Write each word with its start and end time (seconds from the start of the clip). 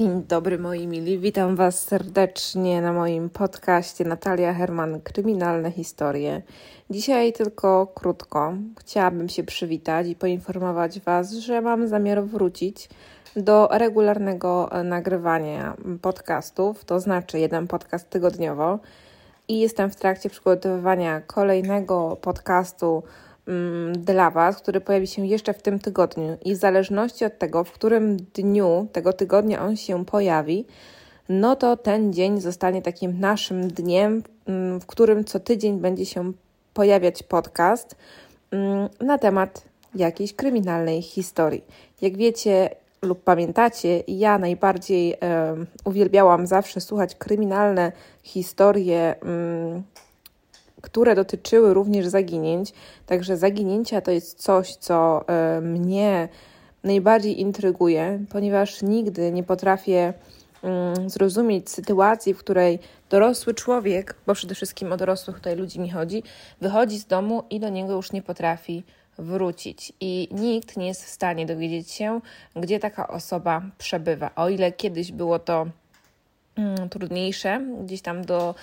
Dzień 0.00 0.22
dobry 0.28 0.58
moi 0.58 0.86
mili, 0.86 1.18
witam 1.18 1.56
Was 1.56 1.84
serdecznie 1.84 2.82
na 2.82 2.92
moim 2.92 3.30
podcaście 3.30 4.04
Natalia 4.04 4.54
Herman 4.54 5.00
Kryminalne 5.00 5.70
Historie. 5.70 6.42
Dzisiaj 6.90 7.32
tylko 7.32 7.86
krótko. 7.94 8.52
Chciałabym 8.78 9.28
się 9.28 9.42
przywitać 9.42 10.06
i 10.06 10.14
poinformować 10.14 11.00
Was, 11.00 11.32
że 11.32 11.60
mam 11.60 11.88
zamiar 11.88 12.24
wrócić 12.24 12.88
do 13.36 13.68
regularnego 13.72 14.70
nagrywania 14.84 15.76
podcastów, 16.02 16.84
to 16.84 17.00
znaczy 17.00 17.38
jeden 17.38 17.66
podcast 17.66 18.10
tygodniowo. 18.10 18.78
I 19.48 19.60
jestem 19.60 19.90
w 19.90 19.96
trakcie 19.96 20.30
przygotowywania 20.30 21.20
kolejnego 21.20 22.16
podcastu 22.20 23.02
dla 23.92 24.30
Was, 24.30 24.56
który 24.56 24.80
pojawi 24.80 25.06
się 25.06 25.26
jeszcze 25.26 25.54
w 25.54 25.62
tym 25.62 25.78
tygodniu 25.78 26.36
i 26.44 26.54
w 26.54 26.58
zależności 26.58 27.24
od 27.24 27.38
tego, 27.38 27.64
w 27.64 27.72
którym 27.72 28.16
dniu 28.16 28.88
tego 28.92 29.12
tygodnia 29.12 29.62
on 29.62 29.76
się 29.76 30.04
pojawi, 30.04 30.66
no 31.28 31.56
to 31.56 31.76
ten 31.76 32.12
dzień 32.12 32.40
zostanie 32.40 32.82
takim 32.82 33.20
naszym 33.20 33.68
dniem, 33.68 34.22
mm, 34.46 34.80
w 34.80 34.86
którym 34.86 35.24
co 35.24 35.40
tydzień 35.40 35.80
będzie 35.80 36.06
się 36.06 36.32
pojawiać 36.74 37.22
podcast 37.22 37.96
mm, 38.50 38.88
na 39.00 39.18
temat 39.18 39.64
jakiejś 39.94 40.34
kryminalnej 40.34 41.02
historii. 41.02 41.64
Jak 42.00 42.16
wiecie 42.16 42.70
lub 43.02 43.24
pamiętacie, 43.24 44.02
ja 44.08 44.38
najbardziej 44.38 45.14
uwielbiałam 45.84 46.46
zawsze 46.46 46.80
słuchać 46.80 47.14
kryminalne 47.14 47.92
historie 48.22 49.14
które 50.82 51.14
dotyczyły 51.14 51.74
również 51.74 52.06
zaginięć. 52.06 52.72
Także 53.06 53.36
zaginięcia 53.36 54.00
to 54.00 54.10
jest 54.10 54.42
coś, 54.42 54.76
co 54.76 55.24
y, 55.58 55.60
mnie 55.60 56.28
najbardziej 56.84 57.40
intryguje, 57.40 58.24
ponieważ 58.30 58.82
nigdy 58.82 59.32
nie 59.32 59.42
potrafię 59.42 60.14
y, 61.04 61.10
zrozumieć 61.10 61.70
sytuacji, 61.70 62.34
w 62.34 62.38
której 62.38 62.78
dorosły 63.10 63.54
człowiek, 63.54 64.14
bo 64.26 64.34
przede 64.34 64.54
wszystkim 64.54 64.92
o 64.92 64.96
dorosłych 64.96 65.36
tutaj 65.36 65.56
ludzi 65.56 65.80
mi 65.80 65.90
chodzi, 65.90 66.22
wychodzi 66.60 66.98
z 66.98 67.06
domu 67.06 67.42
i 67.50 67.60
do 67.60 67.68
niego 67.68 67.92
już 67.92 68.12
nie 68.12 68.22
potrafi 68.22 68.84
wrócić. 69.18 69.92
I 70.00 70.28
nikt 70.32 70.76
nie 70.76 70.86
jest 70.86 71.04
w 71.04 71.08
stanie 71.08 71.46
dowiedzieć 71.46 71.90
się, 71.90 72.20
gdzie 72.56 72.78
taka 72.78 73.08
osoba 73.08 73.62
przebywa. 73.78 74.30
O 74.36 74.48
ile 74.48 74.72
kiedyś 74.72 75.12
było 75.12 75.38
to 75.38 75.66
Mm, 75.66 75.70
trudniejsze 76.90 77.60
gdzieś 77.84 78.02
tam 78.02 78.24
do, 78.24 78.54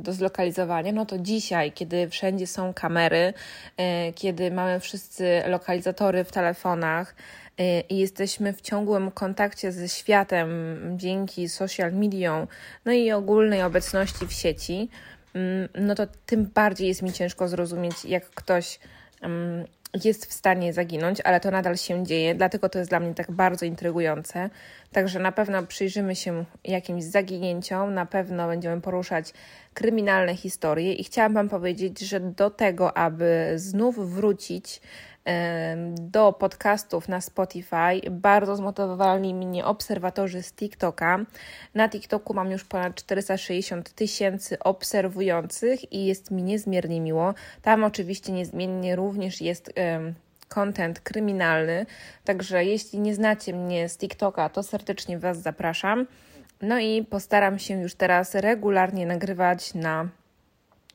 do 0.00 0.12
zlokalizowania, 0.12 0.92
no 0.92 1.06
to 1.06 1.18
dzisiaj, 1.18 1.72
kiedy 1.72 2.08
wszędzie 2.08 2.46
są 2.46 2.74
kamery, 2.74 3.32
e, 3.76 4.12
kiedy 4.12 4.50
mamy 4.50 4.80
wszyscy 4.80 5.42
lokalizatory 5.46 6.24
w 6.24 6.32
telefonach 6.32 7.14
e, 7.58 7.80
i 7.80 7.98
jesteśmy 7.98 8.52
w 8.52 8.60
ciągłym 8.60 9.10
kontakcie 9.10 9.72
ze 9.72 9.88
światem 9.88 10.48
dzięki 10.96 11.48
social 11.48 11.92
mediom, 11.92 12.46
no 12.84 12.92
i 12.92 13.12
ogólnej 13.12 13.62
obecności 13.62 14.26
w 14.26 14.32
sieci, 14.32 14.88
mm, 15.34 15.68
no 15.74 15.94
to 15.94 16.06
tym 16.26 16.50
bardziej 16.54 16.88
jest 16.88 17.02
mi 17.02 17.12
ciężko 17.12 17.48
zrozumieć, 17.48 18.04
jak 18.04 18.30
ktoś 18.30 18.78
mm, 19.20 19.66
jest 20.04 20.26
w 20.26 20.32
stanie 20.32 20.72
zaginąć, 20.72 21.20
ale 21.20 21.40
to 21.40 21.50
nadal 21.50 21.76
się 21.76 22.04
dzieje, 22.04 22.34
dlatego 22.34 22.68
to 22.68 22.78
jest 22.78 22.90
dla 22.90 23.00
mnie 23.00 23.14
tak 23.14 23.30
bardzo 23.30 23.66
intrygujące. 23.66 24.50
Także 24.92 25.18
na 25.18 25.32
pewno 25.32 25.66
przyjrzymy 25.66 26.16
się 26.16 26.44
jakimś 26.64 27.04
zaginięciom, 27.04 27.94
na 27.94 28.06
pewno 28.06 28.46
będziemy 28.46 28.80
poruszać 28.80 29.32
kryminalne 29.74 30.36
historie 30.36 30.92
i 30.92 31.04
chciałam 31.04 31.34
Wam 31.34 31.48
powiedzieć, 31.48 32.00
że 32.00 32.20
do 32.20 32.50
tego, 32.50 32.96
aby 32.96 33.52
znów 33.56 34.14
wrócić 34.14 34.80
do 35.90 36.32
podcastów 36.32 37.08
na 37.08 37.20
Spotify. 37.20 38.10
Bardzo 38.10 38.56
zmotywowali 38.56 39.34
mnie 39.34 39.64
obserwatorzy 39.64 40.42
z 40.42 40.52
TikToka. 40.52 41.18
Na 41.74 41.88
TikToku 41.88 42.34
mam 42.34 42.50
już 42.50 42.64
ponad 42.64 42.94
460 42.94 43.90
tysięcy 43.90 44.58
obserwujących 44.58 45.92
i 45.92 46.04
jest 46.04 46.30
mi 46.30 46.42
niezmiernie 46.42 47.00
miło. 47.00 47.34
Tam 47.62 47.84
oczywiście 47.84 48.32
niezmiennie 48.32 48.96
również 48.96 49.40
jest 49.40 49.72
content 50.48 51.00
kryminalny, 51.00 51.86
także 52.24 52.64
jeśli 52.64 52.98
nie 52.98 53.14
znacie 53.14 53.52
mnie 53.52 53.88
z 53.88 53.98
TikToka, 53.98 54.48
to 54.48 54.62
serdecznie 54.62 55.18
Was 55.18 55.38
zapraszam. 55.38 56.06
No 56.62 56.78
i 56.78 57.04
postaram 57.04 57.58
się 57.58 57.80
już 57.80 57.94
teraz 57.94 58.34
regularnie 58.34 59.06
nagrywać 59.06 59.74
na 59.74 60.08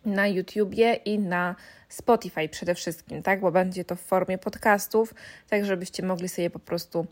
na 0.06 0.28
YouTubie 0.28 0.94
i 0.94 1.19
na 1.19 1.56
Spotify 1.89 2.50
przede 2.50 2.75
wszystkim, 2.75 3.23
tak? 3.23 3.41
Bo 3.41 3.51
będzie 3.51 3.85
to 3.85 3.95
w 3.95 4.01
formie 4.01 4.38
podcastów, 4.38 5.13
tak 5.50 5.66
żebyście 5.66 6.06
mogli 6.06 6.29
sobie 6.29 6.50
po 6.50 6.59
prostu 6.59 7.06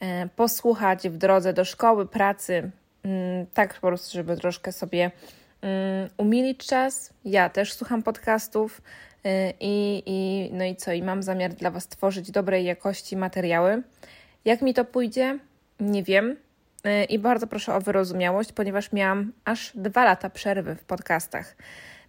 e, 0.00 0.28
posłuchać 0.36 1.08
w 1.08 1.16
drodze 1.16 1.52
do 1.52 1.64
szkoły, 1.64 2.06
pracy, 2.06 2.70
mm, 3.02 3.46
tak 3.54 3.74
po 3.74 3.86
prostu, 3.86 4.12
żeby 4.12 4.36
troszkę 4.36 4.72
sobie 4.72 5.10
mm, 5.60 6.08
umilić 6.16 6.66
czas. 6.66 7.12
Ja 7.24 7.48
też 7.48 7.72
słucham 7.72 8.02
podcastów 8.02 8.82
e, 9.24 9.52
i, 9.60 10.02
i 10.06 10.50
no 10.52 10.64
i 10.64 10.76
co? 10.76 10.92
I 10.92 11.02
mam 11.02 11.22
zamiar 11.22 11.54
dla 11.54 11.70
Was 11.70 11.88
tworzyć 11.88 12.30
dobrej 12.30 12.64
jakości 12.64 13.16
materiały. 13.16 13.82
Jak 14.44 14.62
mi 14.62 14.74
to 14.74 14.84
pójdzie? 14.84 15.38
Nie 15.80 16.02
wiem. 16.02 16.36
E, 16.84 17.04
I 17.04 17.18
bardzo 17.18 17.46
proszę 17.46 17.74
o 17.74 17.80
wyrozumiałość, 17.80 18.52
ponieważ 18.52 18.92
miałam 18.92 19.32
aż 19.44 19.72
dwa 19.74 20.04
lata 20.04 20.30
przerwy 20.30 20.74
w 20.74 20.84
podcastach. 20.84 21.56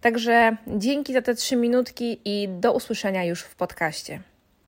Także 0.04 0.56
dzięki 0.66 1.12
za 1.12 1.22
te 1.22 1.34
trzy 1.34 1.56
minutki 1.56 2.20
i 2.24 2.48
do 2.48 2.72
usłyszenia 2.72 3.24
już 3.24 3.42
w 3.42 3.54
podcaście. 3.54 4.20